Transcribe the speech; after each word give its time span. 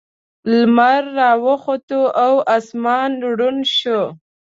لمر 0.57 1.03
راوخوت 1.17 1.89
او 2.25 2.33
اسمان 2.57 3.11
روڼ 3.37 3.55
شو. 3.77 4.01